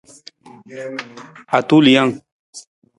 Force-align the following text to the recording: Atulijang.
Atulijang. 1.57 2.11